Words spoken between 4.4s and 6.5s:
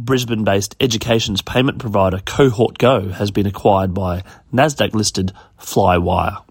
Nasdaq-listed Flywire.